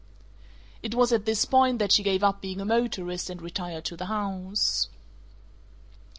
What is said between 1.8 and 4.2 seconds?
she gave up being a motorist and retired to the